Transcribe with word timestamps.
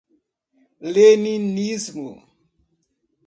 leninismo 0.93 2.09